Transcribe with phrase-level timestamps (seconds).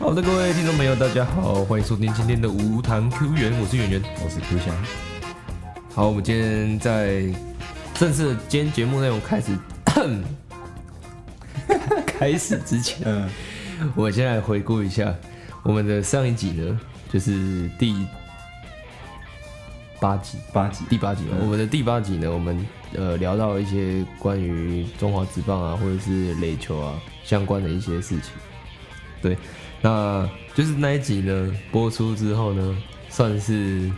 [0.00, 4.02] 好的，各位听众朋友，大家好，欢迎收听今天的无糖 Q 园，我是圆圆。
[4.24, 4.74] 我是 Q 翔，
[5.94, 7.26] 好，我们今天在
[7.92, 9.52] 正式的今天节目内容开始
[12.06, 13.28] 开始之前，嗯，
[13.94, 15.14] 我先来回顾一下
[15.62, 16.80] 我们的上一集呢，
[17.12, 17.94] 就是第
[20.00, 21.36] 八集，八集，第八集嘛。
[21.42, 28.32] 我们的第八集呢，我们呃聊到一些关于中华职棒啊，或者是垒球啊相关的一些事情。
[29.22, 29.36] 对，
[29.82, 32.76] 那就是那一集呢播出之后呢，
[33.08, 33.90] 算是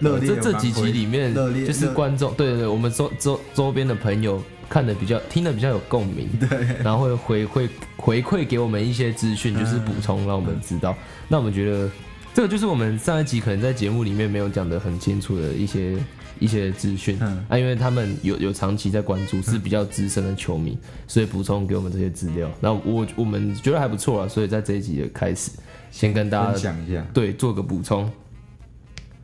[0.00, 10.96] 热烈这这几集里面，就是观众，对对对，我们周周周边的朋友看的比较听的比较有共鸣，对，然后会回馈回馈给我们一些资讯，就是补充让我们知道。
[11.28, 11.88] 那我们觉得
[12.34, 15.96] 这个就是我们上一集可能在节目里面没有讲的很清楚的一些
[16.38, 22.50] 一些资讯、嗯啊，因为他们有有长期在关注，是比较资深的球迷，所以补充给我们这些资料。
[22.60, 25.50] 那我我们觉得还不错啊，所以在这一集的开始，
[25.90, 28.10] 先跟大分家讲一下，对做个补充。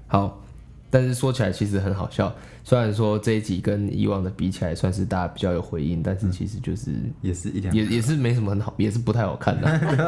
[0.07, 0.43] 好，
[0.91, 2.35] 但是说起来其实很好笑。
[2.63, 9.67] 虽然说这一集跟以往的比起来算是大家比较有回应，但是其实就是也是一两，也也是没什么很好，也是不太好看的。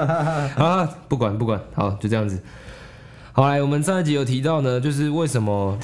[0.57, 2.39] 啊，不管不管，好就这样子。
[3.33, 5.79] 好来，我们上一集有提到呢，就是为什么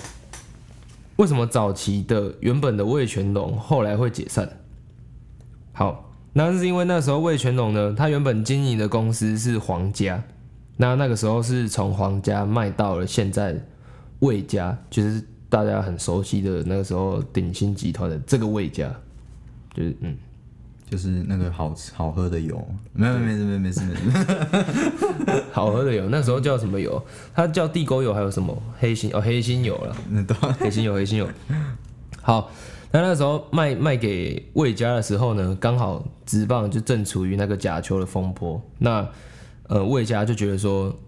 [1.19, 4.48] 为什么早期的原本的魏全龙后来会解散？
[5.72, 10.22] 好，那是因为那时候魏全龙呢，他原本经营的公司是皇家，
[10.77, 13.61] 那那个时候是从皇家卖到了现在
[14.20, 18.89] 魏家，就是大家很熟悉的那个时候鼎新集团的这个魏家，
[19.74, 20.16] 就是嗯。
[20.89, 27.03] 就是那个好吃好喝的油，没有没有没有没事没事， 好喝的油，那时候叫什么油？
[27.34, 31.28] 它叫地沟油，还有什么黑心哦黑心油了， 那都黑心油黑心油。
[32.22, 32.50] 好，
[32.91, 39.06] 那那时候卖卖给魏家的时候呢，刚好职棒就正处于那个假球的风波，那
[39.64, 40.98] 呃魏家就觉得说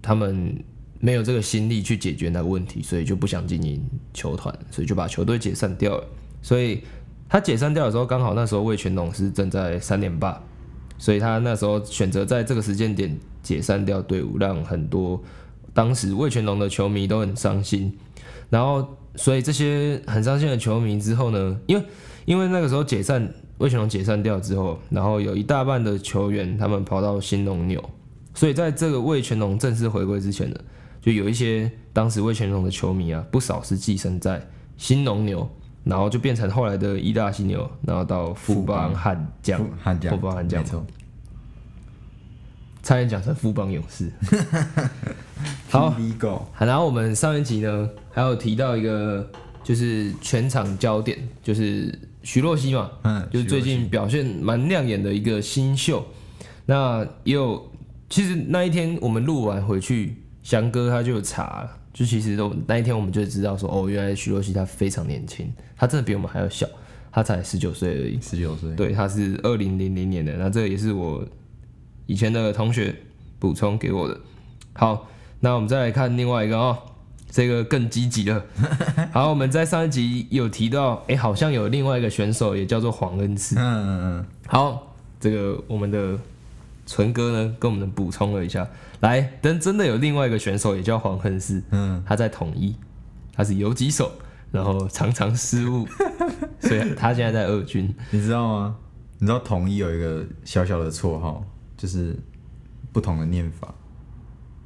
[0.00, 0.64] 他们
[1.00, 6.04] 没有这个心力去解决那个问题，所以就不想经营球团，所以就把球队解散掉了。
[6.40, 6.82] 所以
[7.28, 10.42] 他解散掉的时候，刚好那时候魏全龙是正在三连霸，
[10.96, 15.22] 所以他那时候选择在这个时间点解散掉队伍，让很多
[15.74, 17.96] 当时魏全龙的球迷都很伤心。
[18.48, 21.84] 然后，所以这些很伤心的球迷之后呢，因为
[22.24, 27.90] 因为那个时候解散魏全龙解散掉之后，然后有一大半的球员他们跑到新农牛，
[28.32, 30.56] 所以在这个魏全龙正式回归之前呢，
[31.02, 35.46] 就有一些当时魏全龙的球迷啊，不少是寄生在新农牛。
[35.84, 40.84] 然后就变成后来的一大犀牛，然后到富邦悍将，悍将富邦悍将没错，
[42.82, 44.10] 差点讲成富邦勇士。
[45.70, 45.94] 好。
[46.58, 49.30] 然后我们上一集呢，还有提到一个，
[49.62, 56.04] 就是全场焦点，就是徐若曦嘛，嗯，就是最近表现蛮亮眼的一个新秀。
[56.66, 57.70] 那也有，
[58.10, 66.64] 其实那一天我们录完回去，翔哥他就查了，就其实都那一天我们就知道说，哦，原来徐若曦她非常年轻，她真的比我们还要小，
[67.10, 68.20] 她才十九岁而已。
[68.20, 71.26] 十九岁，对，她是二零零零年的，那这个也是我
[72.06, 72.94] 以前的同学
[73.40, 74.16] 补充给我的。
[74.74, 75.08] 好，
[75.40, 76.78] 那我们再来看另外一个哦，
[77.28, 78.44] 这个更积极了。
[79.10, 83.56] 好，我们在上一集有提到，哎、好像有另外一个选手也叫做黄恩赐。
[83.58, 86.16] 嗯嗯嗯，好，这个我们的
[86.88, 88.66] 纯哥呢跟我们补充了一下，
[89.00, 92.74] 来，但真的有另外一个选手也叫黄恩赐，嗯，他在统一，
[93.34, 94.10] 他是游击手，
[94.50, 95.86] 然后常常失误，
[96.58, 97.94] 所以他现在在二军。
[98.10, 98.76] 你知道吗？
[99.18, 101.44] 你知道统一有一个小小的绰号，
[101.76, 102.16] 就是
[102.90, 103.74] 不同的念法，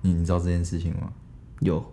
[0.00, 1.12] 你你知道这件事情吗？
[1.58, 1.84] 有，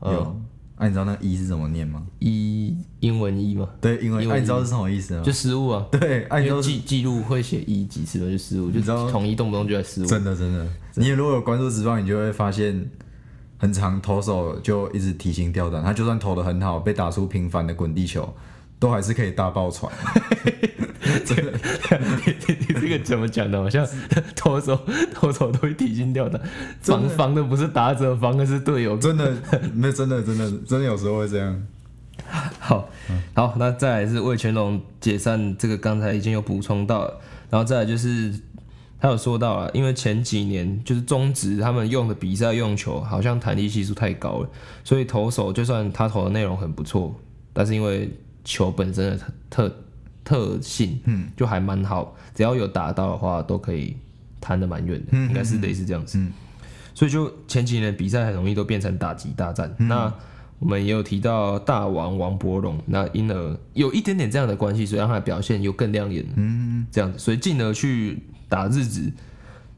[0.00, 0.36] 呃
[0.78, 2.02] 有，啊，你知道那个一是怎么念吗？
[2.20, 5.22] 一英文一吗，对，英文啊，你知道是什么意思吗？
[5.22, 5.86] 就失误啊。
[5.90, 10.06] 对，啊，你知道是因为记记录会写一几次嘛，就失误，就你知道统一动不动就在失误。
[10.06, 12.88] 真的真的，你如果有关注直棒，你就会发现，
[13.58, 18.32] 很长投手就一直提心吊胆，他就算投的很好，被打出频繁的滚地球，
[18.78, 19.92] 都还是可以大爆传。
[21.28, 23.58] 你你这个怎么讲的？
[23.58, 23.86] 好像
[24.36, 24.78] 投手
[25.14, 26.40] 投手都会提心吊胆，
[26.80, 28.96] 防防的不是打者，防的是队友。
[28.96, 29.34] 真的，
[29.76, 31.62] 那真的真的真的有时候会这样。
[32.58, 32.88] 好，
[33.34, 38.34] 好，那再来是魏全龙解散，这个刚才已经有补充到了，然后再来就是
[39.00, 44.50] 他有说到了，因为前几年就是中职他们用的比赛用球好像弹力系数太高了，
[44.84, 47.14] 所以投手就算他投的内容很不错，
[47.52, 48.10] 但是因为
[48.44, 49.16] 球本身的
[49.48, 49.74] 特特
[50.28, 53.96] 特性，嗯，就还蛮好，只要有打到的话都可以
[54.38, 56.18] 弹的蛮远的，应该是类似这样子。
[56.18, 56.30] 嗯
[56.94, 59.72] 所以就前几年比赛很容易都变成打击大战。
[59.78, 60.12] 那
[60.58, 66.26] 我们也有提到大王王伯龙，那因而有一点点这样的关系，所以让他的表现又更亮眼。
[66.34, 69.12] 嗯，这样子，所以进而去打日子，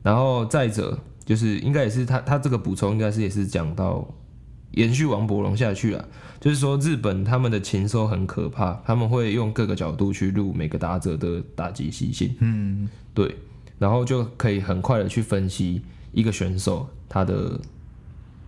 [0.02, 4.08] 然后再者就是应该也是他他这个补充应该是也是讲到
[4.72, 6.04] 延续王伯龙下去啊，
[6.40, 13.36] 就是说日本他们的禽兽很可怕，他们会用各个角度去录每个打者的打击习性，嗯，对，
[13.78, 15.82] 然后就可以很快的去分析
[16.12, 17.60] 一个选手他的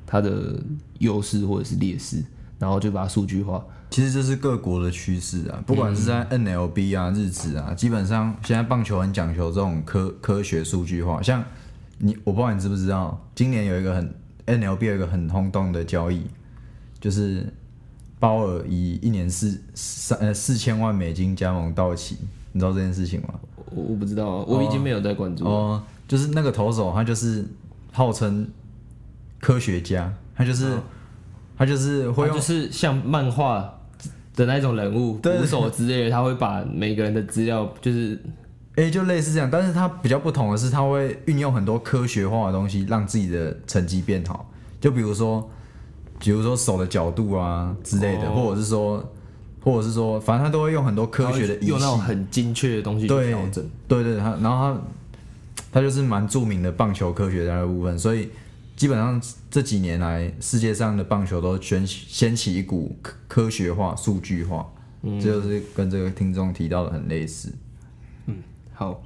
[0.06, 0.62] 他的
[0.98, 2.22] 优势或者是劣势，
[2.58, 3.64] 然后就把它数据化。
[3.90, 11.20] 其实这是各国的趋势啊，不管是在 NLB 啊、日职啊，基本上现在棒球很讲求这种科科学数据化。
[11.20, 11.44] 像
[11.98, 14.14] 你，我不知道你知不知道，今年有一个很
[14.47, 16.23] NLB 有一个很轰动的交易，
[17.00, 17.47] 就是
[18.19, 22.17] 鲍尔以一年四三呃四千万美金加盟道奇，
[22.53, 23.35] 你知道这件事情吗？
[23.75, 25.50] 我我不知道啊，我已经没有在关注了。
[25.50, 27.44] 哦，就是那个投手，他就是
[27.91, 28.47] 号称
[29.41, 30.77] 科学家，他就是、
[31.56, 33.81] 他就是会用就是像漫画
[34.37, 38.19] 的那种人物，对捕手之类的，他会把每个人的资料，就是
[38.76, 44.50] 诶、就类似这样，但是它比较不同的是，它会运用很多科学化的东西，让自己的成绩变好。
[44.80, 45.50] 就比如说，
[46.19, 49.12] 比如说手的角度啊之类的，哦或者是说，
[49.60, 51.98] 或者是说，反正他都会用很多科学的用那种。
[51.98, 53.20] 很精确的东西调
[53.52, 53.62] 整。
[53.86, 54.80] 对对，他然后他
[55.72, 58.30] 他就是蛮著名的棒球科学家的部分，所以
[58.74, 59.20] 基本上
[59.50, 64.66] 这几年来，世界上的棒球都掀起掀起一股科科学化、数据化，
[65.02, 67.52] 嗯这就是跟这个听众提到的很类似。
[68.82, 69.02] 好，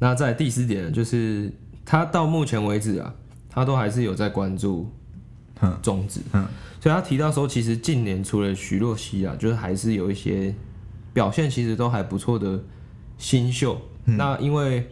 [0.00, 1.52] 那在第四点呢就是
[1.84, 3.14] 他到目前为止啊，
[3.48, 4.90] 他都还是有在关注
[5.60, 6.44] 哼中职，嗯
[6.80, 10.54] 所以他提到说，其实近年除了徐若曦啊，就是还是有一些
[11.12, 12.60] 表现其实都还不错的
[13.16, 13.80] 新秀。
[14.04, 14.16] 嗯。
[14.16, 14.88] 那因为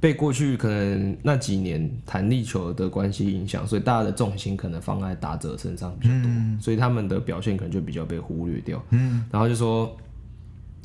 [0.00, 6.30] 被过去可能那几年弹力球的关系影响，所以大家的重心可能放在打者身上比较多，
[6.60, 8.84] 所以他们的表现可能就比较被忽略掉。
[8.90, 9.96] 嗯，然后就说，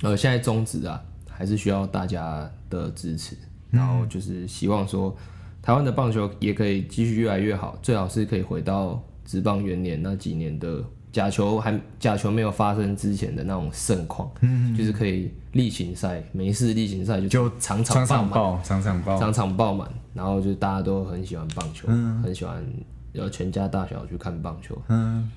[0.04, 1.04] 呃，现在中职啊，
[1.38, 3.38] 还是需要大家的支持，
[3.70, 5.16] 然后就是希望说，
[5.62, 19.20] 台湾的棒球也可以继续越来越好，最好是可以回到职棒元年那几年的假球还假球没有发生之前的那种盛况，嗯，就是可以例行赛没事例行赛就就场场场爆满，场爆，场场爆。
[19.20, 22.66] 场场爆满，然后就大家都很喜欢棒球，嗯很喜欢
[23.14, 25.30] 要全家大小去看棒球，嗯，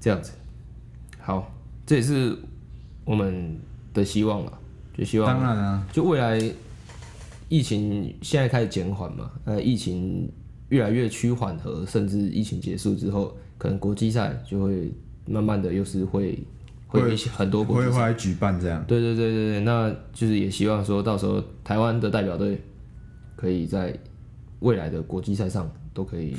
[0.00, 0.32] 这样子。
[1.20, 1.48] 好，
[1.86, 2.36] 这也是
[3.04, 3.56] 我们
[3.92, 4.58] 的希望了，
[4.96, 6.40] 就希望当然啊，就未来
[7.48, 10.30] 疫情现在开始减缓嘛，呃，疫情
[10.68, 14.92] 越来越趋缓和，甚至疫情结束之后，可能国际赛就会
[15.26, 16.38] 慢慢的又是会
[16.86, 17.92] 会很多国际赛。
[17.92, 18.84] 会会来举办这样。
[18.86, 22.60] 对对对对对，那就是也希望说到时候台湾的代表队
[23.36, 23.96] 可以在
[24.60, 26.34] 未来的国际赛上都可以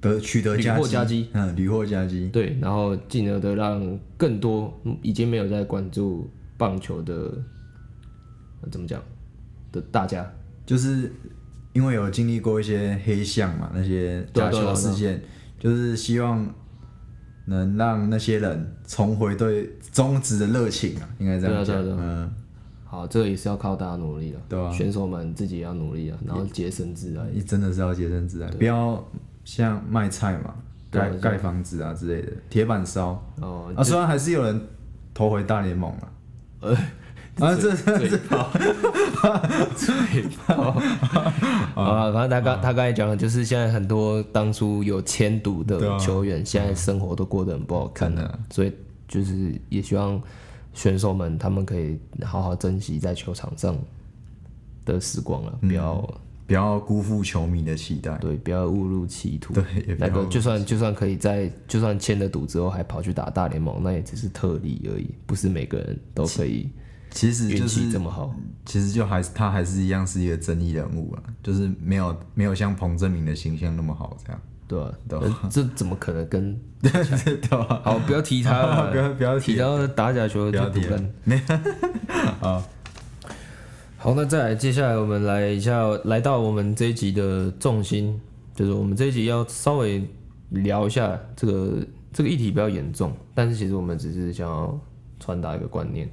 [0.00, 2.28] 得取得屡佳绩，获佳绩嗯，屡获佳绩。
[2.32, 6.28] 对，然后进而的让更多嗯已经没有在关注
[6.58, 7.42] 棒球的呃
[8.68, 9.00] 怎么讲？
[9.72, 10.28] 的大家，
[10.66, 11.12] 就是
[11.72, 15.22] 因为有经历过一些黑象嘛，那些假球对啊啊啊事件，
[15.60, 16.44] 就是希望
[17.44, 21.76] 能让那些人重回对中职的热情啊，应该这样讲。
[21.86, 22.28] 嗯，
[22.84, 24.72] 好，这个也是要靠大家努力了，对啊。
[24.72, 27.24] 选手们自己也要努力啊，然后洁身自爱。
[27.32, 29.00] 你真的是要洁身自爱，不要
[29.44, 30.54] 像卖菜嘛，
[30.90, 33.10] 盖盖房子啊之类的，铁板烧。
[33.40, 33.84] 哦，啊。
[33.84, 34.60] 虽然还是有人
[35.14, 36.12] 投回大联盟了，
[36.62, 36.76] 呃，
[37.38, 38.50] 啊，这嘴炮，
[39.76, 40.72] 嘴炮。
[41.74, 45.80] 好了，反正他刚他刚才讲的就是现在很多当初有迁读对啊。
[45.80, 48.72] 的球员，现在生活都过得很不好看真了，所以
[49.08, 50.20] 就是也希望
[50.74, 53.76] 选手们他们可以好好珍惜在球场上
[54.84, 58.16] 的时光了，不要不要辜负球迷的期待。
[58.18, 59.54] 对，不要误入歧途。
[59.54, 66.68] 对也不那个就算就算可以在就算签了赌之后还跑去打大联盟，那也只是特例而已，不是每个人都可以
[67.10, 68.34] 其实就是这么好。
[68.64, 76.58] 其实就还是他还是一样是一个争议人物啊，就是没有没有像彭正明的形象那么好这样，对啊、对呃这怎么可能跟？
[76.80, 76.90] 对
[77.50, 77.80] 吧？
[77.84, 81.12] 好，不要提他了， 不要不要提提到打假球就不跟。
[82.40, 82.62] 啊，
[83.98, 88.18] 好，那再来，接下来我们来一下，来到我们这一集的重心，
[88.54, 90.02] 就是我们这一集要稍微
[90.50, 94.80] 聊一下这个这个议题比较严重，但是其实我们只是想要
[95.18, 96.08] 传达一个观念，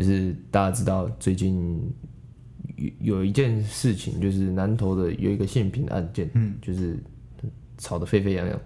[0.00, 1.78] 就是大家知道最近
[2.76, 6.98] 有有一件事情，就是南投的有一个性平案件，嗯，就是
[7.76, 8.58] 吵得沸沸扬扬。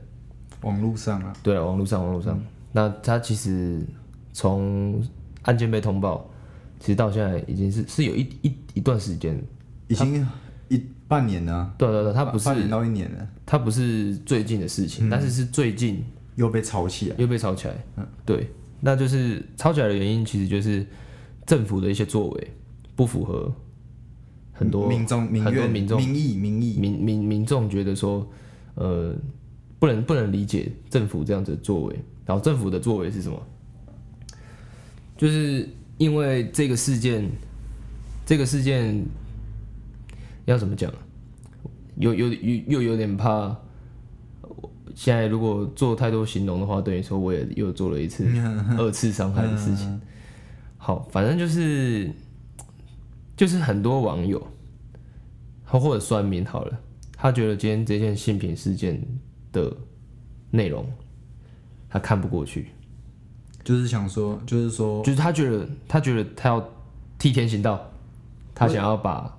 [0.60, 3.84] 网络上啊，对啊，网络上，网络上，那他其实
[4.32, 5.02] 从
[5.42, 6.30] 案件被通报，
[6.78, 9.36] 其实到现在已经是是有一一一段时间，
[9.88, 10.24] 已经
[10.68, 16.04] 一半年了啊，对对对，他不是半年到一年了，他不是最近的事情，但是是最近
[16.36, 18.06] 又被吵起来，又被吵起来，嗯。
[18.24, 18.48] 对，
[18.80, 20.86] 那就是吵起来的原因，其实就是
[21.46, 22.50] 政府的一些作为
[22.96, 23.52] 不符合
[24.52, 28.26] 很多民众很多民众民意民意，民民民众觉得说，
[28.74, 29.14] 呃，
[29.78, 33.40] 不能不能理解政府这样子的作为，然后政府的作为是什么？
[35.16, 37.28] 就是因为这个事件，
[38.24, 39.04] 这个事件
[40.44, 40.92] 要怎么讲？
[41.96, 43.56] 有有又又有点怕。
[44.94, 48.24] 现在如果做太多形容的话，等于说我也又做了一次
[48.78, 50.00] 二次伤害的事情。
[50.86, 52.12] 好，反正就是
[53.34, 54.46] 就是很多网友，
[55.64, 56.78] 他或者酸民好了，
[57.16, 59.02] 他觉得今天这件性平事件
[59.50, 59.74] 的
[60.50, 60.86] 内容，
[61.88, 62.68] 他看不过去，
[63.64, 66.68] 就是想说，就是说，就是他觉得他觉得他要
[67.18, 67.90] 替天行道，
[68.54, 69.38] 他想要把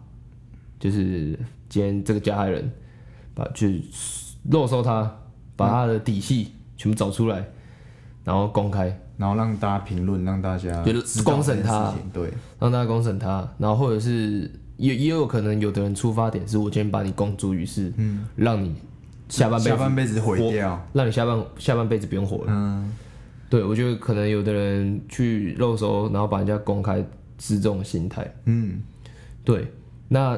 [0.80, 1.38] 就是
[1.70, 2.72] 今天这个加害人
[3.36, 3.86] 把去
[4.50, 5.16] 肉搜他，
[5.56, 7.46] 把他的底细全部找出来，
[8.24, 11.94] 然后公开，然后让大家评论，让大家就是公审他。
[12.12, 18.76] 对，让大家公审他，然后或者是也也有可能有的人出发点是我今天把你公诸于世，嗯，让你
[19.30, 22.48] 下半辈子下半辈子毁掉，让你下半下半辈子不用活了。
[22.50, 22.92] 嗯，
[23.50, 26.98] 对，我觉得可能有的人去肉搜，然后把人家公开
[27.40, 28.30] 是这种心态。
[28.46, 28.82] 嗯，
[29.44, 29.72] 对，
[30.10, 30.38] 那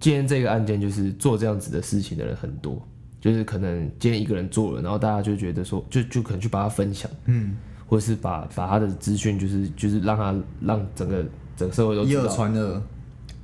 [0.00, 2.80] 今天这个案件就是做这样子的事情的人很多，
[3.20, 7.56] 就是可能今天一个人做了，然后大家就觉得说，就就可能去把它分享，嗯，
[7.86, 11.24] 或者是把把他的资讯，就是就是让他让整个
[11.56, 12.28] 整个社会都以耳。
[12.28, 12.82] 传耳，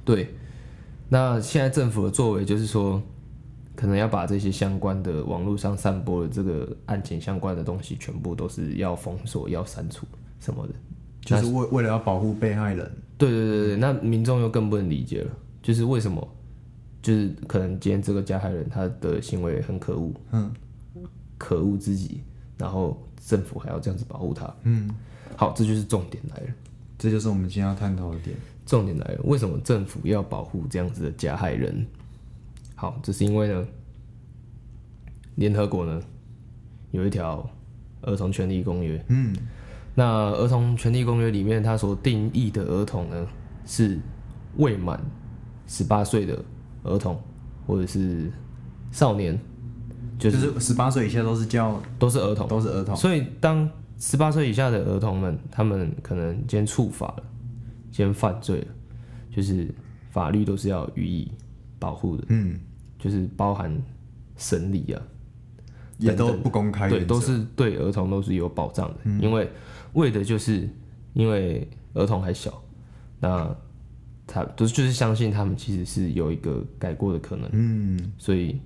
[0.04, 0.28] 对，
[1.08, 3.02] 那现在政府的作为就是说，
[3.74, 10.06] 可能要把这些相关的网络上散播的这个案情相关的东西，全部都是要封锁、要删除
[10.40, 10.74] 什么的。
[11.24, 15.30] 就是为为了要保护被害人，对对对对，那民众又更不能理解了，
[15.62, 16.28] 就是为什么，
[17.04, 20.50] 就是可能今天这个加害人他的行为很可恶，嗯，
[21.36, 22.22] 可恶至极，
[22.56, 24.88] 然后政府还要这样子保护他，嗯，
[25.36, 26.46] 好，这就是重点来了。
[26.96, 28.34] 这就是我们今天要探讨的点。
[28.64, 31.86] 重点来了，为什么政府要保护这样子的加害人？
[32.74, 33.66] 好，这是因为呢，
[35.34, 36.02] 联合国呢
[36.90, 37.46] 有一条
[38.00, 39.04] 儿童权利公约。
[39.08, 39.36] 嗯，
[39.94, 43.26] 那儿童权利公约里面，它所定义的儿童呢，
[43.66, 43.98] 是
[44.56, 44.98] 未满
[45.66, 46.42] 十八岁的
[46.84, 47.20] 儿童
[47.66, 48.30] 或者是
[48.92, 49.38] 少年，
[50.18, 52.46] 就就是是十八岁以下都是叫都是儿童。
[52.46, 57.22] 都是儿童，所以，当十八岁以下的儿童们，他们可能今天触法了，
[57.90, 58.66] 今天犯罪了，
[59.30, 59.68] 就是
[60.10, 61.30] 法律都是要予以
[61.78, 62.58] 保护的，嗯，
[62.98, 63.76] 就是包含
[64.36, 65.02] 审理啊，
[65.98, 69.50] 也都不公开对，都是对儿童都是有保障的，因为
[69.94, 70.68] 为的就是
[71.12, 72.62] 因为儿童还小，
[73.20, 73.56] 那
[74.26, 78.58] 他都就是相信他们其实是有一个改过的可能，嗯，所以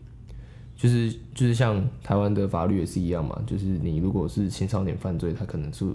[0.77, 5.87] 就是就是像台湾的法律也是一样嘛，就是你如果是青少年犯罪，他可能是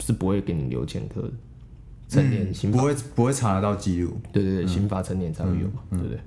[0.00, 1.30] 是不会给你留前科的，
[2.08, 6.18] 成年刑法，不会不会查得到记录，对对对，刑法成年才会有嘛，对不对？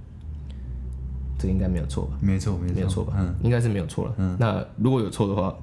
[1.39, 2.17] 这应该没有错吧？
[2.19, 3.13] 没错没错，没有错吧？
[3.17, 4.38] 嗯，应该是没有错了。
[4.39, 5.55] 那如果有错的话，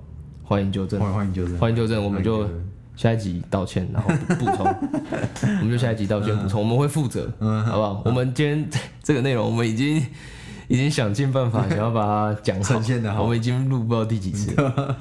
[0.45, 2.49] 欢迎纠正，欢迎纠正，欢迎纠正，我们就
[2.97, 4.67] 下一集道歉，然后补补充，
[5.61, 8.03] 我们就下一集道歉补充，我们会负责，嗯好不好？
[8.05, 8.69] 我们今天
[9.03, 9.97] 这个内容，我们已经
[10.69, 14.97] 已经想尽办法想要把它讲好呈现得好我们已经录不知道第几次了。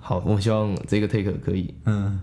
[0.00, 2.20] 好，我希望这个 take 可以，嗯，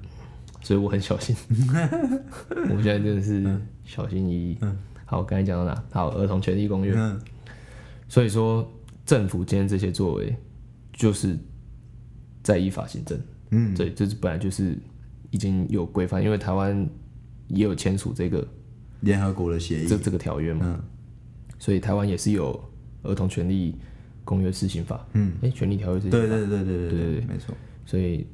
[0.62, 1.36] 所以我很小心，
[2.70, 4.58] 我现在真的是小心翼翼。
[5.06, 5.84] 好，刚才讲到哪？
[5.92, 6.94] 好，儿童权利公约。
[6.96, 7.20] 嗯
[8.08, 8.70] 所以说，
[9.06, 10.36] 政府今天这些作为，
[10.92, 11.40] 就是
[12.44, 13.18] 在依法行政。
[13.52, 14.78] 嗯，对，这是本来就是
[15.32, 16.88] 已经有规范，因为台湾
[17.48, 18.48] 也有签署这个
[19.00, 20.80] 联合国的协议，这这个条约嘛。
[21.58, 22.54] 所以台湾也是有
[23.10, 23.76] 《儿童权利
[24.24, 24.96] 公约施行法》。
[25.14, 26.10] 嗯，哎、权利条约是。
[26.10, 27.56] 对对对对对对对，對對對没错。
[27.86, 28.28] 所以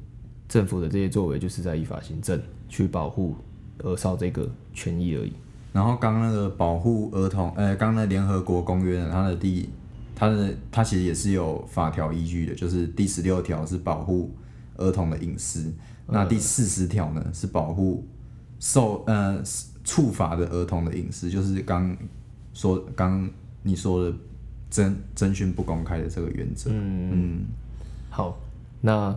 [0.48, 3.34] 政府的这些作为就是在依法行政，去保护
[3.78, 5.32] 儿少这个权益而已。
[5.72, 9.68] 然后刚那个保护儿童，呃，刚那联合国公约它的第，
[10.14, 14.34] 它的它其实也是有法条依据的，就是第十六条是保护
[14.76, 15.70] 儿童的隐私。
[16.08, 18.04] 那第四十条呢是保护
[18.58, 19.42] 受呃
[19.84, 21.96] 处罚的儿童的隐私，就是刚
[22.54, 23.28] 说刚
[23.62, 24.16] 你说的
[24.70, 26.70] 征征询不公开的这个原则。
[26.72, 27.44] 嗯
[28.10, 28.38] 好，
[28.80, 29.16] 那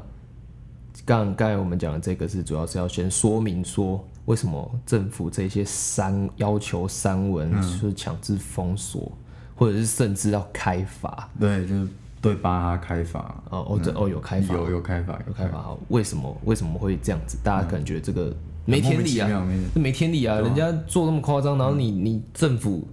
[1.05, 9.12] 刚刚才我们讲的这个是主要是要先说明说，为什么政府这些删要求删文，就是强制封锁，
[9.55, 11.29] 或者是甚至要开罚。
[11.39, 11.88] 对，就是
[12.21, 15.59] 对巴哈开发，哦哦，这哦有开发，有有开发，有开发。
[15.59, 17.37] 好，为什么为什么会这样子？
[17.43, 18.31] 大家可能觉得这个
[18.63, 19.27] 没天理啊，
[19.73, 20.39] 这没天理啊！
[20.39, 22.87] 人家做那么夸张，然后你你政府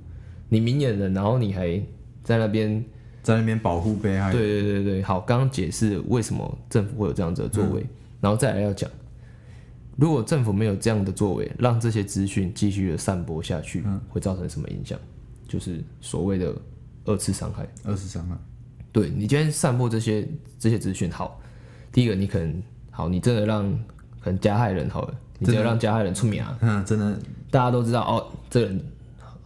[0.49, 1.79] 你明眼人，然后你还
[2.25, 2.83] 在那边
[3.23, 4.33] 在那边保护被害人。
[4.33, 7.85] 对对对对，好，刚刚解释为什么政府会有这样子的作为，
[8.21, 8.91] 然后再来要讲
[9.97, 14.99] 如果政府没有这样的作为，让这些资讯继续的散播下去，嗯会造成什么影响？
[15.47, 16.55] 就是所谓的
[17.05, 17.67] 二次伤害。
[17.85, 18.39] 二十三啊，
[18.93, 20.27] 对你今天散播这些
[20.59, 21.41] 这些资讯，好，
[21.93, 23.65] 第一个你可能好，你真的让
[24.21, 27.19] 可能加害人好了，你真的让加害人出名啊，嗯，真的。
[27.51, 28.85] 大家都知道哦，这个人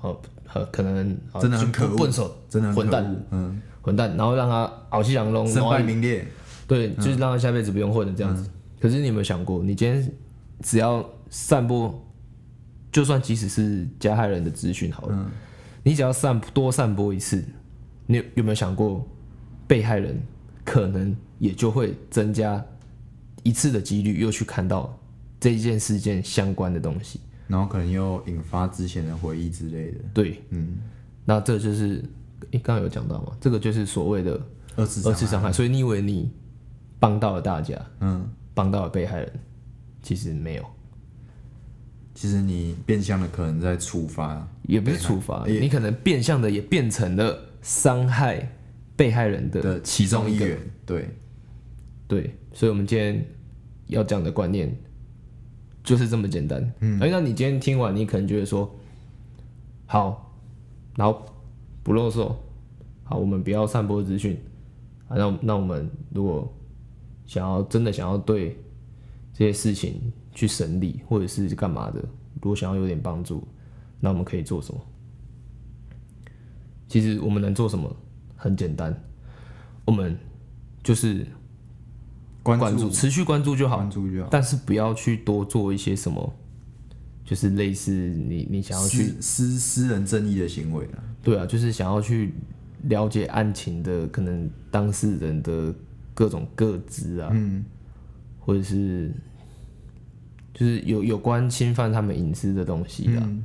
[0.00, 0.20] 哦
[0.52, 6.26] 呃可能哦真的很可恶笨手真的混蛋，嗯，混蛋，然后让他傲气扬龙，身败名裂，
[6.66, 8.50] 对，就是让他下辈子不用混了这样子。
[8.80, 10.12] 可是你有没有想过，你今天
[10.62, 12.04] 只要散播，
[12.90, 15.30] 就算即使是加害人的资讯好了，
[15.84, 17.44] 你只要散多散播一次，
[18.06, 19.06] 你有有没有想过，
[19.72, 20.20] 被害人
[20.66, 22.62] 可能也就会增加
[23.42, 24.94] 一次的几率，又去看到
[25.40, 27.18] 这一件事件相关的东西。
[27.48, 30.78] 然后可能又引发之前的回忆之类的，对，嗯，
[31.24, 32.04] 那这就是，
[32.50, 34.38] 诶，刚刚有讲到嘛，这个就是所谓的
[34.76, 35.50] 二次二次伤害。
[35.50, 36.30] 所以你以为你
[37.00, 39.32] 帮到了大家，嗯，帮到了被害人，
[40.02, 40.64] 其实没有，
[42.14, 48.52] 其实你变相的可能在处罚，也不是处罚，你可能变相的也变成了伤害
[48.96, 50.46] 被害人的的其中一个。
[50.46, 51.08] 员，对，
[52.06, 53.24] 对，所以我们今天
[53.86, 54.74] 要讲的观念
[55.82, 56.72] 就是这么简单。
[56.80, 58.74] 嗯，哎，那你今天听完，你可能觉得说，
[59.86, 60.34] 好，
[60.96, 61.24] 然后
[61.82, 62.36] 不漏手，
[63.04, 64.38] 好，我们不要散播资讯，
[65.08, 66.52] 啊，那那我们如果
[67.26, 68.56] 想要真的想要对
[69.32, 72.00] 这些事情去审理，或者是干嘛的，
[72.34, 73.46] 如果想要有点帮助，
[74.00, 74.80] 那我们可以做什么？
[76.88, 77.96] 其实我们能做什么
[78.42, 78.92] 很简单，
[79.84, 80.18] 我们
[80.82, 81.24] 就是
[82.42, 86.34] 关关注，持续关注就好，关注就好，但是不要去多做一些什么，
[87.24, 92.34] 就是类似你你想要去私私私人正义的行为啊，对啊，就是想要去
[92.88, 95.72] 了解案情的可能当事人的
[96.12, 97.64] 各种个资啊，嗯，
[98.40, 99.12] 或者是
[100.52, 103.44] 就是有有关侵犯他们隐私的东西啊，嗯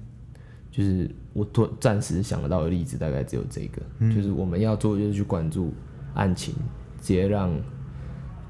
[0.78, 4.16] 就是我突暂时想得到的例子大概只有这个，嗯。
[4.16, 5.74] 就是我们要做的就是去关注
[6.14, 6.54] 案情，
[7.02, 7.52] 直接让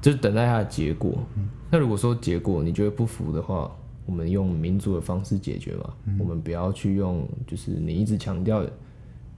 [0.02, 1.18] 就是等待它的结果。
[1.36, 1.48] 嗯。
[1.70, 6.18] 那如果说结果你觉得不服的话，我们用民主的方式解决嘛，嗯。
[6.18, 8.70] 我们不要去用就是你一直强调的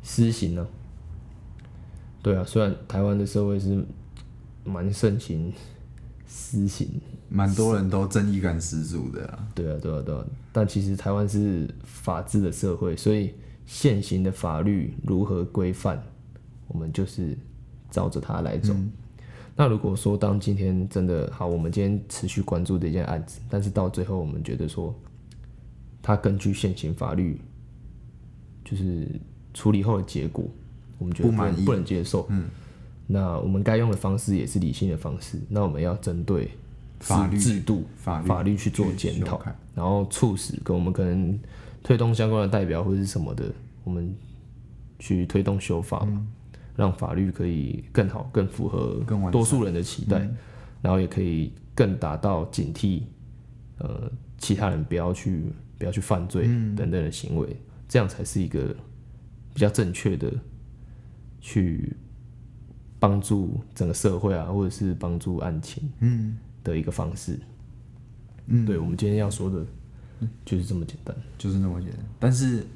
[0.02, 0.66] 私刑呢、
[2.22, 3.84] 对啊，虽然台湾的社会是
[4.64, 5.52] 蛮盛行
[6.26, 6.88] 私刑，
[7.32, 10.24] 蛮多人都正义感十足的啊，对啊，对啊，对啊。
[10.52, 13.32] 但其实台湾是法治的社会，所以
[13.66, 16.02] 现行的法律如何规范，
[16.66, 17.38] 我们就是
[17.88, 18.74] 照着它来走。
[19.56, 24.92] 那如果说当今天真的好，我们今天持续关注这件案子，但是到最后我们觉得说，
[26.02, 27.40] 它根据现行法律，
[28.64, 29.06] 就是
[29.54, 30.44] 处理后的结果，
[30.98, 32.26] 我们觉得不满意不能接受。
[32.30, 32.48] 嗯，
[33.06, 35.38] 那我们该用的方式也是理性的方式。
[35.48, 36.50] 那我们要针对
[37.00, 39.42] 法律制度、法律法律去做检讨
[39.74, 41.38] 然后促使跟我们可能
[41.82, 43.50] 推动相关的代表或者是什么的，
[43.84, 44.14] 我们
[44.98, 46.26] 去推动修法嘛，
[46.76, 50.28] 让法律可以更好、更符合多数人的期待，
[50.82, 53.02] 然后也可以更达到警惕
[53.78, 55.44] 呃其他人不要去
[55.78, 56.42] 不要去犯罪
[56.76, 57.56] 等等的行为，
[57.88, 58.76] 这样才是一个
[59.54, 60.30] 比较正确的
[61.40, 61.96] 去
[62.98, 65.90] 帮助整个社会啊，或者是帮助案情。
[66.00, 67.38] 嗯的一个方式。
[68.46, 69.64] 嗯，对我们今天要说的
[70.44, 71.14] 就是这么简单。
[71.38, 72.00] 就是那么简单。
[72.18, 72.66] 但是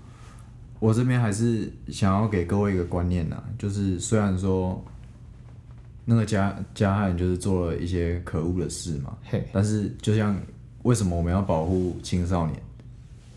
[0.78, 4.82] 我这边还是想要给各位一个观念呐，就是虽然说
[6.04, 10.36] 那个加加害人就是做了一些可恶的事嘛，嘿，但是就像
[10.82, 12.60] 为什么我们要保护青少年？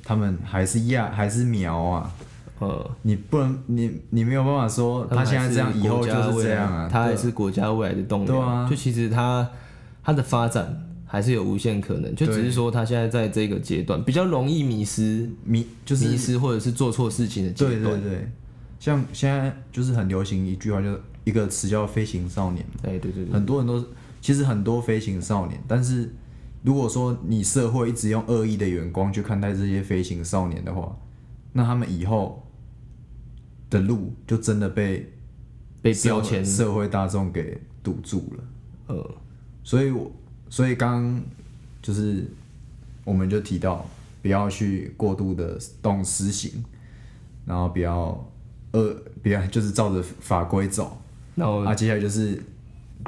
[0.04, 2.14] 他们还是亚还是苗啊，
[2.60, 8.28] 呃，你不能你你没有办法说他现在这样，以后就是这样啊，他还是国家未来的栋梁。
[8.28, 9.50] 对啊就其实他
[10.08, 18.02] 他的发展还是有无限可能，就只是说他现在在这个阶段比较容易迷失、迷就是迷失或者是做错事情的阶对段。
[18.02, 18.32] 对对，
[18.80, 22.80] 像现在就是很流行一句话，就是一个词叫“飞行少年”嘛。
[22.84, 23.86] 哎，对对对，很多人都，
[24.22, 26.10] 其实很多飞行少年，但是
[26.64, 30.98] 如果说你社会一直用恶意的眼光去看待这些飞行少年的话，
[31.52, 32.48] 那他们以后
[33.70, 35.12] 的路就真的被
[35.82, 38.44] 被标签，社会大众给堵住了。
[38.88, 39.16] 呃，
[39.68, 40.10] 所以我，
[40.50, 41.22] 所以刚刚
[41.82, 42.26] 就是
[43.04, 43.86] 我们就提到，
[44.22, 46.64] 不要去过度的动私刑，
[47.46, 48.26] 然后不要
[48.72, 50.98] 呃，不要就是照着法规走。
[51.36, 52.42] 然后啊，接下来就是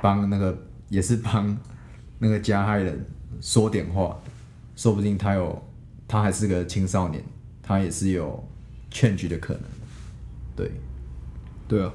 [0.02, 1.58] 帮那个也是帮
[2.18, 3.06] 那个加害人
[3.40, 4.20] 说点话，
[4.76, 5.64] 说不定他有
[6.10, 7.24] 他还是个青少年，
[7.64, 8.44] 他也是有
[8.92, 9.64] change 的可能。
[10.58, 10.70] 对，
[11.70, 11.90] 对啊，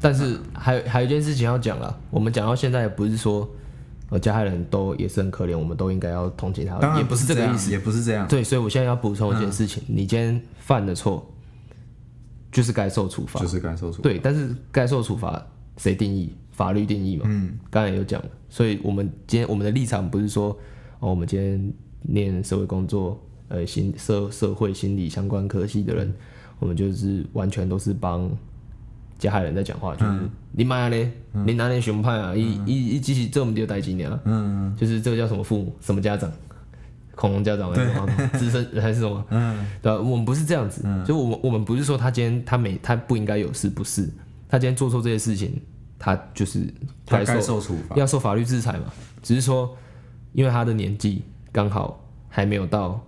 [0.00, 3.48] 但是还有还有一件事情要讲了，我们讲到现在，不是说
[4.08, 7.70] 呃加害人都也是很可怜，我们都应该要同情他，当然也不是这个意思。
[7.70, 8.26] 也不是这样。
[8.26, 11.30] 对，所以我现在要补充一件事情，你今天犯的错，
[12.50, 13.38] 就是该受处罚。
[13.40, 14.02] 就是该受处罚。
[14.02, 15.44] 对，但是该受处罚
[15.76, 16.34] 谁定义？
[16.50, 17.24] 法律定义嘛。
[17.26, 20.48] 嗯，刚才有讲了，所以我们今天我们的立场不是说，
[20.98, 26.12] 哦，我们今天念社会工作，呃，心社社会心理相关科系的人，
[26.58, 28.30] 我们就是完全都是帮
[29.20, 30.12] 加害人在讲话，就是、
[30.50, 32.34] 你妈嘞，你哪里熊派啊？
[32.34, 34.18] 一一一激起这么丢代金啊？
[34.24, 36.32] 嗯，就是这个叫什么父母，什么家长？
[37.14, 39.22] 恐龙家长还是什么资深 还是什么？
[39.28, 44.08] 嗯，对吧、我们不是这样子，就我们我们不是说他今天他没他不应该有事，不是
[44.48, 45.60] 他今天做错这些事情，
[45.98, 46.60] 他就是
[47.04, 47.96] 他该该受受处罚。
[47.96, 48.84] 要受法律制裁嘛。
[49.22, 49.76] 只是说，
[50.32, 52.98] 因为他的年纪刚好还没有到，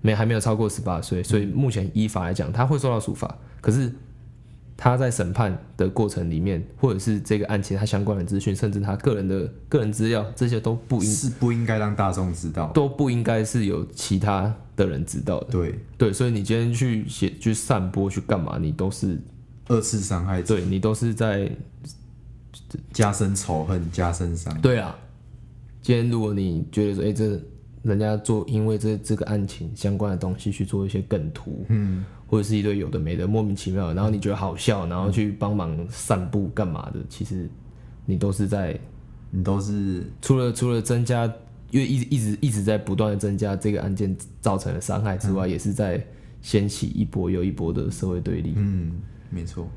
[0.00, 3.36] 没还没有超过十八岁，所以目前依法来讲，他会受到处罚。
[3.60, 3.92] 可是
[4.82, 12.72] 他在审判的过程里面，或者是这个案情他相关的资讯，甚至他个人的个人资料，这些都不应是不应该让大众知道。
[12.72, 15.48] 都不应该是有其他的人知道的。
[15.50, 19.20] 对，对，所以你今天去写、去散播、去干嘛，你都是
[19.68, 21.52] 二次伤害者，对你都是在
[22.90, 24.58] 加深仇恨，加深伤。
[24.62, 24.96] 对啊。
[25.82, 27.38] 今天如果你觉得说，哎、这
[27.82, 37.50] 人家做因为这这个案情相关的东西去做一些梗图，嗯，或者是一堆有的没的莫名其妙，然后你觉得好笑，然后去帮忙散步干嘛的，其实
[38.06, 38.78] 你都是在
[39.32, 41.26] 你都是除了除了增加，
[41.72, 46.00] 因为一直一直一直在不断的增加这个案件造成的伤害之外，也是在
[46.40, 48.52] 掀起一波又一波的社会对立。
[48.54, 48.92] 嗯，
[49.28, 49.68] 没错。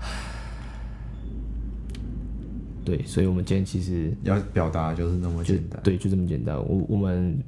[2.86, 5.78] 对，所以我们今天其实要表达就是那么简单。
[5.82, 6.56] 对，就这么简单。
[6.56, 7.38] 我我们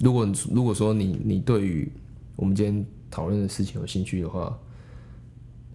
[0.00, 1.92] 如果如果说你你对于
[2.36, 4.58] 我们今天讨论的事情有兴趣的话，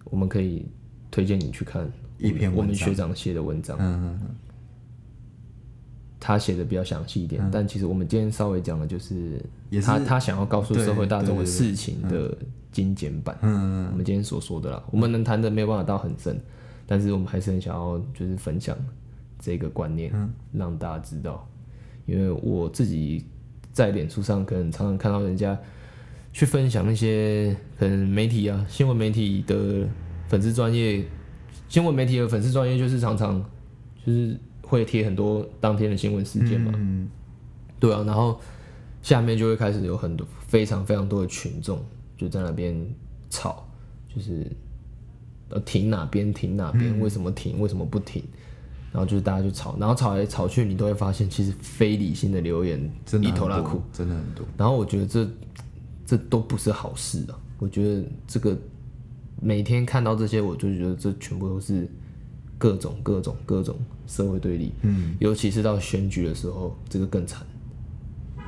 [0.04, 0.66] 我们可以
[1.10, 4.28] 推荐你去看一篇我们学长写的文章，嗯嗯嗯，
[6.18, 7.48] 他写的比较详细一点。
[7.50, 9.40] 但其实我们今天稍微讲的就是
[9.82, 12.36] 他他想要告诉社会大众的事情的
[12.72, 13.38] 精简版。
[13.42, 16.38] 嗯我们今天所说的啦，我们能谈的没有办法到很深，
[16.86, 18.76] 但是我们还是很想要就是分享
[19.38, 20.12] 这个观念，
[20.52, 21.48] 让大家知道。
[22.04, 23.26] 因为我自己
[23.72, 25.58] 在脸书上可能常常看到人家
[26.32, 29.86] 去分享那些可能媒体啊、新闻媒体的
[30.28, 31.04] 粉丝专业，
[31.68, 33.44] 新闻媒体的粉丝专业就是常常
[34.04, 37.08] 就是会贴很多当天的新闻事件嘛，嗯，
[37.80, 38.38] 对啊，然后
[39.02, 41.82] 下面就会开始有很多非常非常多的群众
[42.16, 42.74] 就在那边
[43.30, 43.66] 吵，
[44.14, 44.46] 就是
[45.48, 48.22] 呃停哪边停哪边，为什么停，为什么不停，
[48.92, 54.46] 然后就是大家就吵，然后吵来吵去，你都会发现其实非理性的留言真的很多。
[54.56, 55.26] 然后我觉得这
[56.08, 58.56] 这都不是好事啊，我觉得这个
[59.42, 61.86] 每天看到这些，我就觉得这全部都是
[62.56, 67.46] 各种各种各种社会对立，嗯，尤其是到选举的时候，这个更惨。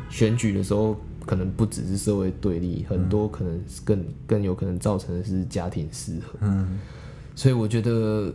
[0.09, 0.97] 选举的时候，
[1.27, 6.79] 可能不只是社会对立，很多可能更更有可能造成的是家庭失和，嗯，
[7.37, 8.35] 所以我觉得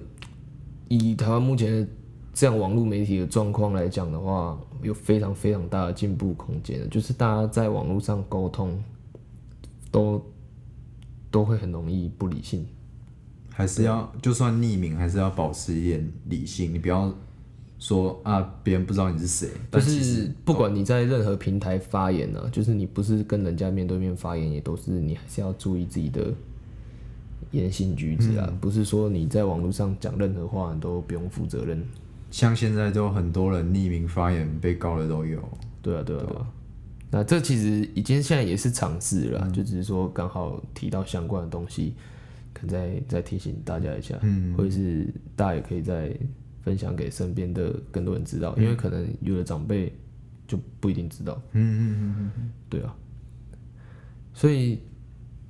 [0.87, 1.87] 以台湾目前的
[2.31, 8.81] 这样网络媒体的状况来讲的话，有非常非常大的进步空间的，就是大家在网络上沟通
[9.95, 10.21] 都
[11.31, 12.65] 都会很容易不理性。
[13.49, 16.73] 还是要就算匿名，还是要保持一点理性。
[16.73, 17.09] 你不要
[17.79, 19.47] 说啊，别人不知道你是谁。
[19.47, 26.33] 就但是不管你在任何平台发言呢、啊，就是你不是跟人家面对面发言，也都是你还是要注意自己的
[27.51, 31.81] 言行举止啊，不是说你在网络上讲任何话你都不用负责任。
[32.31, 35.39] 像现在都很多人匿名发言被告的都有。
[35.81, 36.47] 对啊，对啊，对啊。
[37.15, 41.93] 那这其实已经现在也是尝试了啦，就只是说刚好提到相关的东西，
[42.51, 46.13] 可能再再提醒大家一下，嗯，或者是大家也可以再
[46.61, 49.93] 分享给身边的更多人知道，因为可能有的长辈
[50.45, 52.93] 就不一定知道，嗯嗯嗯嗯，对啊。
[54.33, 54.81] 所以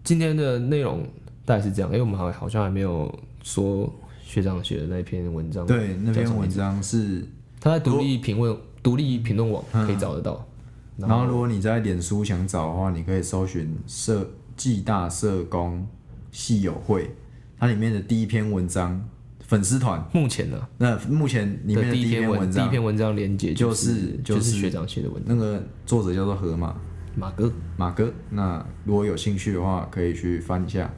[0.03, 1.03] 今天的内容
[1.45, 7.25] 大概是这样，因为我们好好像还没有说学长写的那篇文章，对，那篇文章是，
[7.59, 10.45] 他在独立评论独立评论网可以找得到。
[10.97, 15.85] 然后如果你在脸书想找的话，你可以搜寻社暨大社工
[16.31, 17.09] 系友会，
[17.57, 19.03] 它里面的第一篇文章
[19.41, 26.75] 粉丝团，目前的，那目前里面的第一篇文章第一，篇文章连接就是是就是学长写的文章，那个作者叫做河马
[27.15, 28.11] 马哥，马哥。
[28.29, 30.91] 那如果有兴趣的话，可以去翻一下，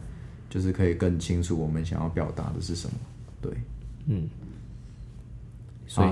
[0.49, 2.93] 就是可以更清楚我们想要表达的是什么。
[3.41, 3.51] 对，
[4.07, 4.29] 嗯。
[5.89, 6.09] 所以、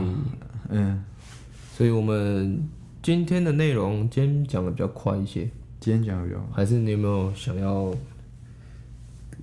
[0.70, 1.04] 嗯，
[1.76, 2.66] 所以我们
[3.06, 5.48] 今天的内容今天讲的比较快一些，
[5.80, 7.94] 今天讲的比较还是你有没有想要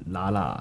[0.06, 0.60] 拉拉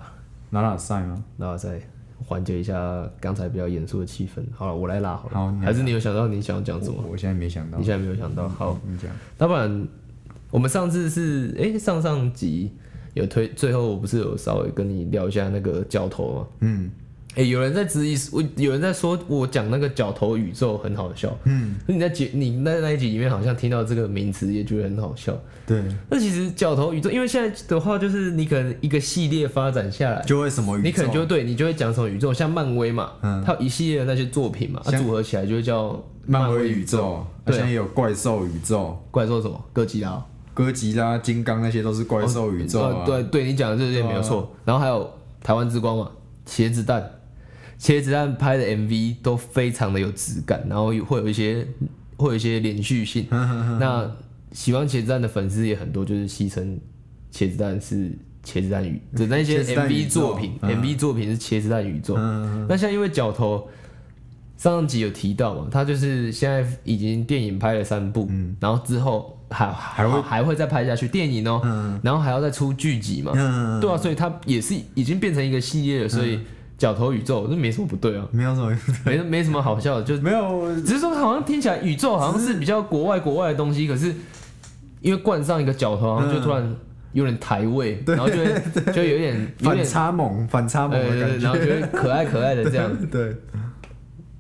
[0.51, 1.23] 拉拉赛吗？
[1.37, 1.81] 拉拉赛？
[2.23, 4.43] 缓解一下刚才比较严肃的气氛。
[4.53, 5.33] 好了，我来拉好了。
[5.33, 7.01] 好还是你有想到你想要讲什么？
[7.03, 8.47] 我我现在没想到你，现在没有想到？
[8.47, 9.09] 好，你讲，
[9.39, 9.87] 要不然
[10.51, 12.69] 我们上次是哎、上上集
[13.15, 16.47] 有推，最后我不是有稍微跟你聊一下那个教头吗？
[16.59, 16.91] 嗯
[17.35, 21.35] 哎、有人在质疑，我有人在说我讲那个角头宇宙很好笑。
[21.45, 25.33] 嗯，你在节你那那一集里面好像听到这个名词，也觉得很好笑。
[25.65, 40.21] 对，那其实角头宇宙，因为现在的话，就是你可能一个系列发展下来，就会什么宇宙，你可能就对你就会讲什么宇宙，像漫威嘛，嗯它有一系列的那些作品嘛，它像组合起来就会叫漫威宇宇宙，对啊现在也有怪兽宇宙，怪兽什么哥吉拉。
[40.53, 44.53] 哥吉拉、金刚那些都是怪兽宇宙对对，你讲的这些没有错。
[44.65, 45.09] 然后还有
[45.41, 46.11] 台湾之光嘛，
[46.45, 47.09] 茄子蛋，
[47.81, 51.65] 茄子蛋拍的 MV 都非常的有质感，然后有会有一些
[52.15, 53.25] 会有一些连续性。
[53.79, 54.09] 那
[54.51, 56.79] 喜欢茄子蛋的粉丝也很多，就是戏称
[57.33, 58.11] 茄子蛋是
[58.45, 62.15] 茄子蛋宇的那些 MV 作品、嗯 m v 作品是茄子蛋宇宙。
[62.69, 63.67] 那现在因为角头
[64.57, 76.39] 上集有提到嘛，他就是现在已经电影拍了三部，然后之后还还会还会再拍下去电影哦、然后还要再出剧集嘛，嗯，对啊，所以它也是已经变成一个系列了，所以
[76.81, 84.11] 角头宇宙这没什么不对啊，没有什么，没没什么好笑的，就没有，只是说好像听起来宇宙好像是比较国外国外的东西，可是
[84.99, 86.75] 因为冠上一个角头，然后就突然
[87.13, 88.45] 有点台味，然后就会
[88.91, 91.65] 就有点有反点差萌，反差萌呃，的感然后觉。
[91.67, 93.35] 觉得可爱可爱的这样， 对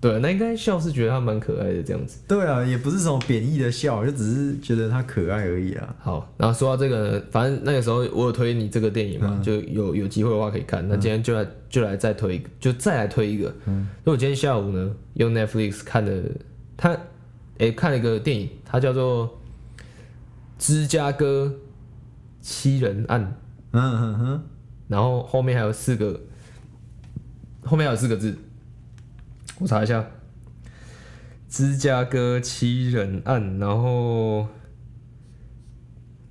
[0.01, 2.19] 对，那应该笑是觉得他蛮可爱的这样子。
[2.27, 5.95] 对啊，也不是什么贬义的笑，就只是觉得他可爱而已啊。
[5.99, 10.83] 好，然后说到这个呢，反正那个时候我有推你这个电影嘛，就有有机会的话可以看。
[10.89, 13.53] 那今天就来就来再推一个，就再来推一个。
[13.67, 16.23] 嗯，所以我今天下午呢用 Netflix 看的，
[16.75, 16.97] 他
[17.59, 19.27] 诶、看了一个电影，它叫做
[20.57, 21.53] 《芝加哥
[22.41, 23.21] 七人案》，
[23.73, 24.43] 嗯哼哼，
[24.87, 26.19] 然后后面还有四个，
[27.63, 28.35] 后面还有四个字，
[29.61, 30.03] 我查一下，
[31.47, 34.47] 芝加哥七人案，然后，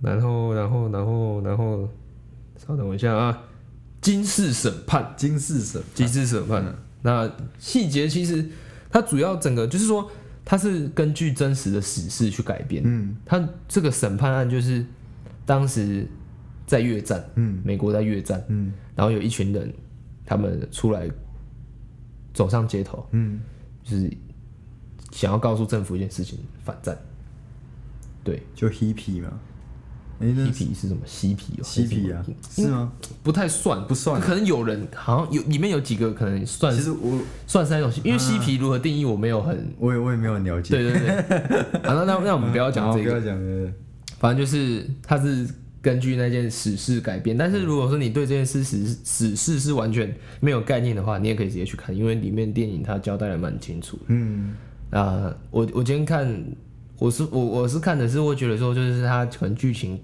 [0.02, 1.88] 然后，然后，然后，然后，
[2.56, 3.44] 稍等我一下啊，
[4.00, 6.74] 金氏审判，金氏审，金氏审判。
[7.02, 8.44] 那细节其实
[8.90, 10.10] 它主要整个就是说，
[10.44, 12.82] 它是根据真实的史事去改编。
[12.84, 14.84] 嗯它这个审判案就是
[15.46, 16.04] 当时
[16.66, 19.72] 在越战，嗯美国在越战，嗯然后有一群人
[20.26, 21.08] 他们出来
[22.40, 23.38] 走上街头，嗯，
[23.84, 24.10] 就是
[25.10, 26.96] 想要告诉政府一件事情，反战。
[28.24, 29.28] 对，就 hippie 嘛，
[30.20, 31.02] 哎，那嬉皮是什么？
[31.04, 32.90] 嬉皮哦，嬉皮啊，是吗？
[33.22, 39.70] 不太算，不算啊可能有人好像有里面有几个可能算其实我算是那种，因为嬉皮如何定义我没有很。
[39.78, 40.74] 我也我也没有很了解。
[40.74, 43.70] 对对对，好，那那那我们不要讲这个 好不要，讲了。
[44.18, 45.46] 反正就是它是
[45.82, 47.36] 根据那件史事改编。
[47.36, 53.98] 但是如果说你对这件事史史事是完全没有概念的话，你也可以直接去看，因为里面电影它交代的蛮清楚。
[54.06, 54.54] 嗯
[54.90, 56.44] 啊，我我今天看，
[56.98, 60.00] 我是我我是看的是我觉得说，就是它可能剧情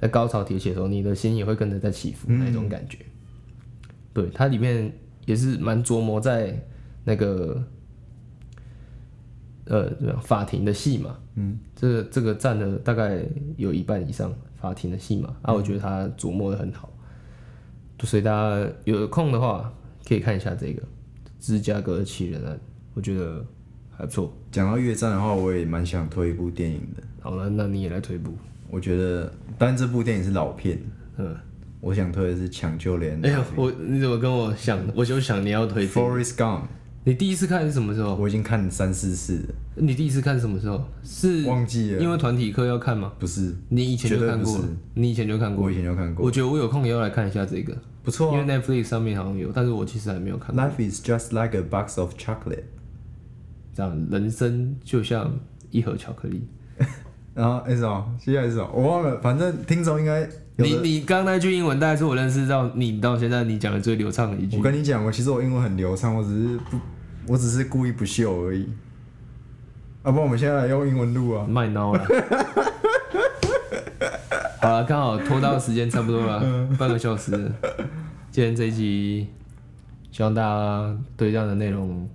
[0.00, 2.98] 在高潮迭起的时候，你的心也会跟着在起伏那种感觉。
[4.12, 4.90] 对，它里面
[5.26, 6.58] 也是蛮琢磨在
[7.04, 7.62] 那个
[9.66, 13.22] 呃法庭的戏嘛，嗯，这个这个占了大概
[13.56, 16.92] 有一半以上法庭的戏嘛，啊，我觉得他琢磨的很好，
[18.04, 19.72] 所以大家有空的话
[20.06, 20.82] 可以看一下这个
[21.38, 22.58] 芝加哥的七人案，
[22.94, 23.44] 我觉得
[23.96, 24.32] 还不错。
[24.50, 27.02] 讲到越战的话，我也蛮想推一部电影的。
[27.20, 28.32] 好了，那你也来推一部。
[28.68, 30.78] 我觉得，但这部电影是老片，
[31.16, 31.36] 嗯，
[31.80, 34.78] 我想推的是《抢救连哎呀，我你怎么跟我想？
[34.94, 36.00] 我就想你要推这个。
[36.00, 36.62] Forest Gump，
[37.10, 38.14] 你第一次看是什么时候？
[38.14, 40.80] 我已经看三四次了，你第一次看是什么时候？
[41.02, 43.12] 是忘记了，因为团体课要看吗？
[43.18, 44.60] 不是，你以前就看过，
[44.94, 45.74] 你以前就看过我以。
[45.74, 48.38] 前就看过我，觉得我有空也要来看一下这个，不错啊。
[48.38, 50.64] 因为 Netflix 上面好像有，但是我其实还没有看过。
[50.64, 52.62] Life is just like a box of chocolate。
[53.74, 55.36] 这样，人生就像
[55.72, 56.46] 一盒巧克力。
[57.34, 58.16] 然后哎什么？
[58.24, 58.70] 接下来是什么？
[58.72, 60.30] 我忘了，反正听众应该。
[60.54, 64.62] 你你刚那句英文大概是我认识到你到现在你讲的最流畅的一句我。
[64.62, 66.76] 跟你讲，我其实我英文很流畅，我只是不，
[67.30, 68.68] 我只是故意不秀而已。
[70.02, 71.46] 啊，不我们现在来用英文录啊。
[71.46, 72.02] 卖孬了。
[74.60, 76.40] 好了，刚好拖到时间差不多了，
[76.76, 77.52] 半个小时了。
[78.32, 79.28] 今天这一集，
[80.10, 82.08] 希望大家对这样的内容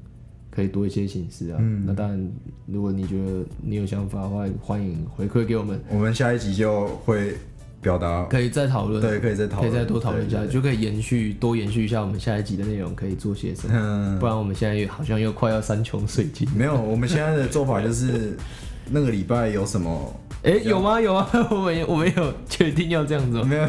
[0.51, 1.59] 可以多一些醒思啊。
[1.85, 2.31] 那当然，
[2.65, 7.37] 如果你觉得你有想法的话，欢迎回馈给我们，我们下一集就会
[7.85, 13.73] 表达，可以再讨论，对，可以再讨论，可以再多讨论一下，就可以延续多延续一下我们下一集的内容，可以做些什么。
[13.77, 16.47] 嗯，不然我们现在又好像又快要山穷水尽。
[16.55, 18.35] 没有，我们现在的做法就是
[18.89, 20.19] 那个礼拜有什么？
[20.41, 20.99] 哎、有吗？
[20.99, 21.29] 有啊？
[21.51, 23.43] 我们我们有确定要这样子吗？
[23.43, 23.67] 没有，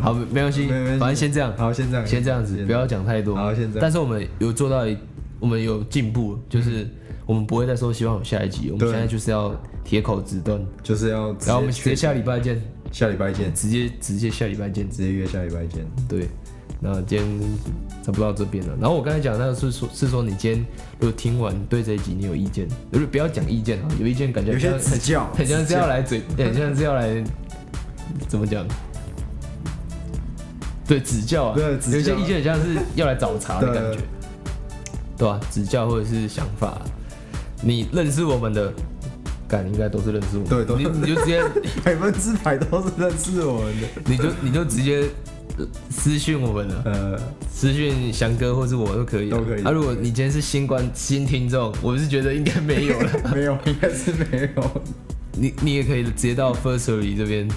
[0.00, 0.66] 好，没没关系
[0.98, 3.34] 反正先这样，好，先这样，先这样子，不要讲太多。
[3.34, 4.84] 好先这样但是我们有做到，
[5.38, 6.86] 我们有进步，就是
[7.26, 12.60] 我们不会再说希望有下一集，我们对现在就是要铁口直断，就是要，然后我们直接下礼拜见，
[12.92, 14.88] 下礼拜见，直接直接下礼拜见。
[14.90, 15.86] 直接约下礼拜见。
[16.08, 16.28] 对，
[16.80, 17.40] 那今天
[18.02, 18.74] 差不多到这边了。
[18.80, 20.66] 然后我刚才讲那个是说，是说你今天
[20.98, 27.22] 如果听完对这一集你有意见，就是不要讲意见啊，有意见感觉有些很指教， 很像是要来嘴，很像是要来
[28.28, 28.66] 怎么讲？
[30.86, 34.04] 对，指教啊，对指教有些意见很像是要来找茬的感觉对，
[35.18, 36.82] 对吧、指教或者是想法，
[37.62, 38.72] 你认识我们的，
[39.50, 41.42] 感应该都是认识我们，对都你你就直接
[41.84, 43.86] 百分之百都是认识我们的。
[44.06, 45.02] 你就你就直接
[45.58, 46.82] 呃私讯我们了。
[46.84, 47.20] 呃，
[47.52, 53.10] 私讯翔哥或是我都可以啊，都可以啊，如果你今天是新观新听众，我是觉得应该没有了。
[53.34, 54.82] 没有，应该是没有。
[55.32, 57.48] 你你也可以直接到 Firstory 这边，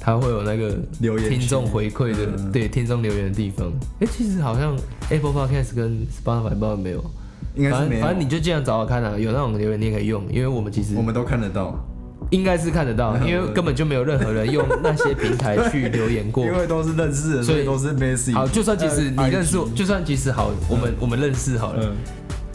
[0.00, 3.72] 他会有那个留言区听众回馈的，嗯对听众留言的地方。
[4.00, 4.76] 哎、其实好像
[5.10, 7.10] Apple Podcast 跟 Spotify 不知道有没有，
[7.56, 8.00] 应该是没有。
[8.00, 11.74] 反正反正你就这样找找看啊，有那种留言你也可以用，因为我们其实我们都看得到，
[12.30, 16.52] 应该是看得到， 因为根本就没有任何人用那些平台去留言过因。
[16.56, 18.34] 为都是认识的，所以所以都是 message。
[18.34, 21.92] 好，就算其实你呃认识我，就算即使好，我们我们认识好了，嗯，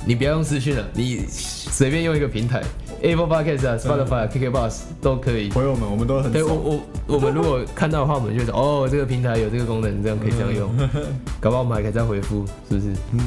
[0.05, 2.61] 你不要用私讯了，你随便用一个平台
[3.01, 5.49] ，Apple Podcast 啊、Spotify 啊、KK Bus 都可以。
[5.49, 6.55] 朋友们，我们都很对我熟。
[6.55, 10.69] 我我们如果看到的话，我们就说哦，这个平台有这个功能，这样可以这样用，
[11.39, 12.91] 搞不好我们还可以再回复，是不是？
[13.13, 13.19] 嗯，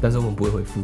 [0.00, 0.80] 但是我们不会回复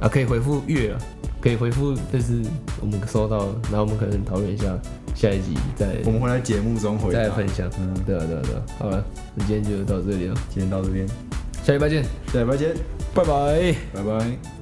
[0.00, 0.98] 啊，可以回复月啊，
[1.40, 2.42] 可以回复，就是
[2.80, 4.78] 我们收到，然后我们可能讨论一下
[5.14, 7.12] 下一集再我们会在节目中回。
[7.12, 7.70] 再来分享。
[7.78, 11.06] 嗯，对啊对啊对啊，好了，那今天就到这里了，今天到这边，
[11.62, 12.74] 下礼拜见，下礼拜见，
[13.14, 13.74] 拜拜。
[13.92, 14.59] 拜拜。